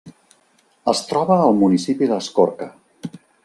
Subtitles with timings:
[0.93, 2.73] Es troba al municipi d'Escorca.